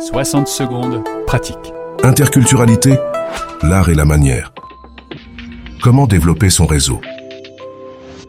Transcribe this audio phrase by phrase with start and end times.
[0.00, 1.56] 60 secondes, pratique.
[2.02, 2.96] Interculturalité,
[3.62, 4.52] l'art et la manière.
[5.82, 7.00] Comment développer son réseau?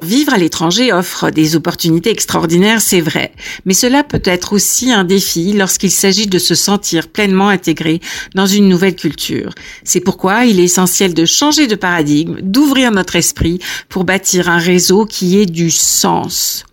[0.00, 3.32] Vivre à l'étranger offre des opportunités extraordinaires, c'est vrai,
[3.64, 8.00] mais cela peut être aussi un défi lorsqu'il s'agit de se sentir pleinement intégré
[8.36, 9.52] dans une nouvelle culture.
[9.82, 14.58] C'est pourquoi il est essentiel de changer de paradigme, d'ouvrir notre esprit pour bâtir un
[14.58, 16.64] réseau qui ait du sens.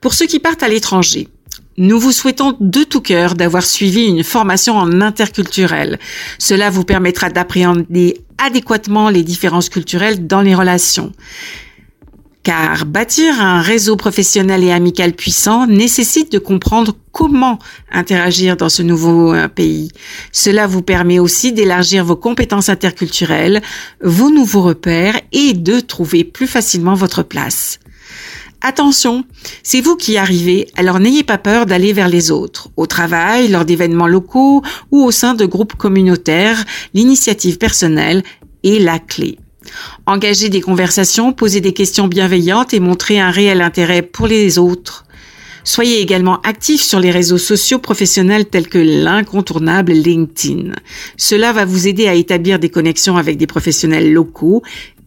[0.00, 1.28] Pour ceux qui partent à l'étranger,
[1.76, 5.98] nous vous souhaitons de tout cœur d'avoir suivi une formation en interculturel.
[6.38, 11.12] Cela vous permettra d'appréhender adéquatement les différences culturelles dans les relations.
[12.44, 17.58] Car bâtir un réseau professionnel et amical puissant nécessite de comprendre comment
[17.90, 19.90] interagir dans ce nouveau euh, pays.
[20.30, 23.62] Cela vous permet aussi d'élargir vos compétences interculturelles,
[24.02, 27.78] vos nouveaux repères et de trouver plus facilement votre place.
[28.66, 29.24] Attention,
[29.62, 32.70] c'est vous qui arrivez, alors n'ayez pas peur d'aller vers les autres.
[32.78, 38.22] Au travail, lors d'événements locaux ou au sein de groupes communautaires, l'initiative personnelle
[38.64, 39.38] est la clé.
[40.06, 45.04] Engagez des conversations, posez des questions bienveillantes et montrez un réel intérêt pour les autres.
[45.66, 50.72] Soyez également actif sur les réseaux sociaux professionnels tels que l'incontournable LinkedIn.
[51.16, 54.62] Cela va vous aider à établir des connexions avec des professionnels locaux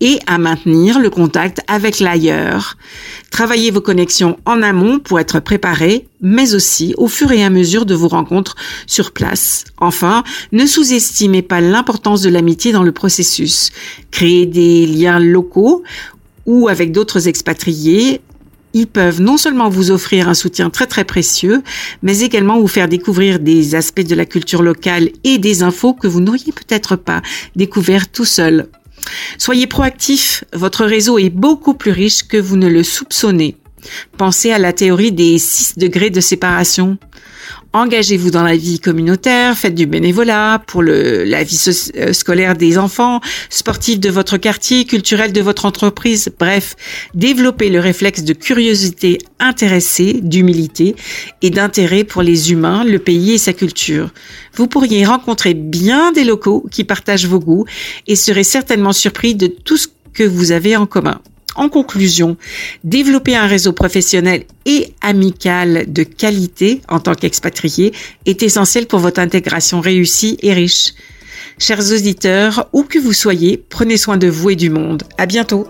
[0.00, 2.76] et à maintenir le contact avec l'ailleurs.
[3.30, 7.86] Travaillez vos connexions en amont pour être préparé, mais aussi au fur et à mesure
[7.86, 9.64] de vos rencontres sur place.
[9.78, 13.70] Enfin, ne sous-estimez pas l'importance de l'amitié dans le processus.
[14.10, 15.82] Créez des liens locaux
[16.46, 18.20] ou avec d'autres expatriés
[18.74, 21.62] ils peuvent non seulement vous offrir un soutien très très précieux,
[22.02, 26.06] mais également vous faire découvrir des aspects de la culture locale et des infos que
[26.06, 27.22] vous n'auriez peut-être pas
[27.56, 28.68] découvert tout seul
[29.38, 33.56] Soyez proactif, votre réseau est beaucoup plus riche que vous ne le soupçonnez.
[34.16, 36.98] Pensez à la théorie des 6 degrés de séparation.
[37.74, 43.20] Engagez-vous dans la vie communautaire, faites du bénévolat pour la vie euh, scolaire des enfants,
[43.50, 46.30] sportive de votre quartier, culturelle de votre entreprise.
[46.38, 46.76] Bref,
[47.14, 50.96] développez le réflexe de curiosité intéressée, d'humilité
[51.42, 54.10] et d'intérêt pour les humains, le pays et sa culture.
[54.54, 57.66] Vous pourriez rencontrer bien des locaux qui partagent vos goûts
[58.06, 61.20] et serez certainement surpris de tout ce que vous avez en commun.
[61.58, 62.36] En conclusion,
[62.84, 67.92] développer un réseau professionnel et amical de qualité en tant qu'expatrié
[68.26, 70.94] est essentiel pour votre intégration réussie et riche.
[71.58, 75.02] Chers auditeurs, où que vous soyez, prenez soin de vous et du monde.
[75.18, 75.66] À bientôt.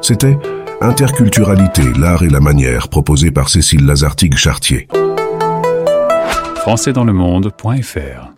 [0.00, 0.36] C'était
[0.80, 4.86] Interculturalité, l'art et la manière, proposé par Cécile Lazartigue-Chartier.
[6.62, 8.32] Françaisdanslemonde.fr